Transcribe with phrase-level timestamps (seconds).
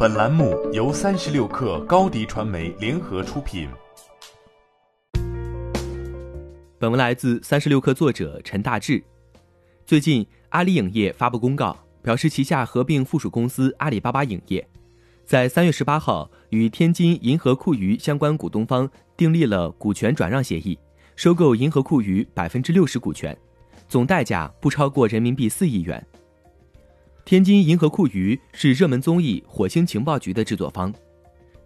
[0.00, 3.68] 本栏目由三十六氪高低传媒联合出品。
[6.78, 9.02] 本文来自三十六氪作者陈大志。
[9.84, 14.64] 最近，阿里影业发布公告，表示旗下合并附属公司阿里巴巴影业，
[15.24, 20.78] 在三月十八号与天津银河库娱相关股东方订立了股权转让协议，
[21.16, 23.36] 收购银河库娱百分之六十股权，
[23.88, 26.06] 总代价不超过人民币四亿元。
[27.28, 30.90] 天津银河库娱是热门综艺《火星情报局》的制作方。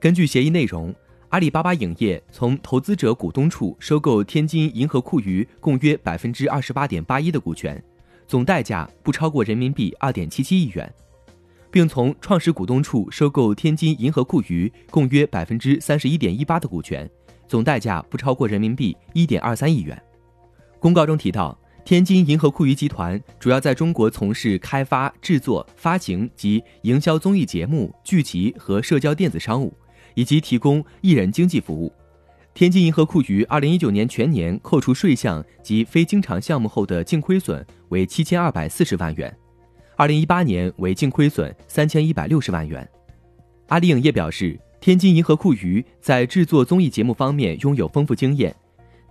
[0.00, 0.92] 根据协议内容，
[1.28, 7.80] 阿里巴巴影业从投资者股东处收购天津银河库娱共约百分之二十八点八一的股权，
[8.27, 10.92] 总代价不超过人民币二点七七亿元，
[11.70, 17.09] 并从创始股东处收购天津银河库娱共约百分之三十一点一八的股权，
[17.46, 19.96] 总代价不超过人民币一点二三亿元。
[20.80, 21.56] 公告中提到。
[21.84, 29.74] 天津银河酷娱集团主要在中国从事开发、制作、发行及营销综艺节目、剧集和社交电子商务，
[30.14, 31.92] 以及提供艺人经纪服务。
[32.54, 39.35] 天津银河酷娱二零一九年全年扣除税项及非经常项目后的净亏损为七千二百四十万元，
[39.96, 42.88] 二零一八年为净亏损三千一百六十万元。
[43.68, 48.54] 阿里影业表示，天津银河酷娱在制作综艺节目方面拥有丰富经验。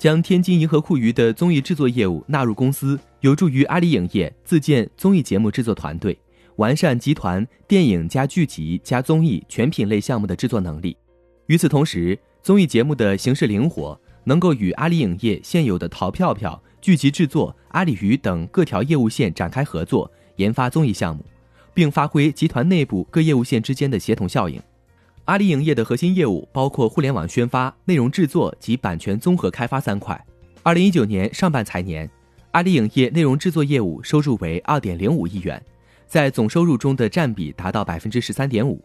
[0.01, 6.17] 将天津银河库娱的综艺制作业务纳入公司，有助于阿里影业自建综艺节目制作团队，
[6.55, 10.97] 完善集团电影加剧集加综艺全品类项目的制作能力。
[11.45, 21.23] 与此同时，综艺节目的形式灵活，能够与阿里影业现有的淘票票、剧集制作、阿里鱼等各条业务线展开合作，研发综艺项目，
[21.75, 24.59] 并发挥集团内部各业务线之间的协同效应。
[25.25, 30.19] 阿里影业的核心业务包括互联网宣发、内容制作及版权综合开发三块。
[30.63, 32.09] 二零一九年上半财年，
[32.51, 35.63] 阿里影业内容制作业务收入为二点零五亿元，
[36.07, 38.83] 在总收入中的占比达到百分之十三点五。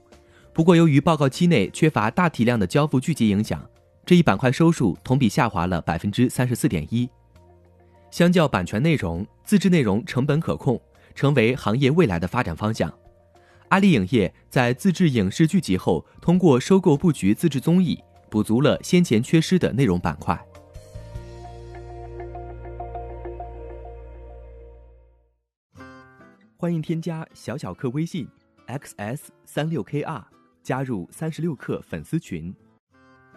[0.52, 3.62] 不过，由于报告期内缺乏大体量的交付剧集影响，
[4.04, 7.08] 这一板块收入同比下滑了百分之三十四点一。
[8.10, 10.80] 相较版权内容，自制内容成本可控，
[11.14, 12.92] 成为行业未来的发展方向。
[13.68, 17.98] 阿里影业在自制影视剧集后，通过收购布局自制综艺，
[18.30, 20.40] 补足了先前缺失的内容板块。
[26.56, 28.28] 欢迎添加小小客微信
[28.68, 30.24] xs 三六 kr，
[30.62, 32.54] 加入三十六氪粉丝群。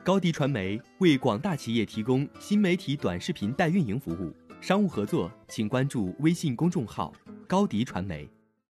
[0.04, 7.12] 高迪传媒为广大企业提供新媒体短视频代运营服务，商务合作请关注微信公众号
[7.48, 8.30] 高迪传媒。